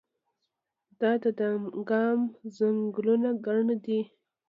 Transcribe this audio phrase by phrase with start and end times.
[0.99, 1.01] د
[1.37, 2.19] دانګام
[2.57, 4.01] ځنګلونه ګڼ دي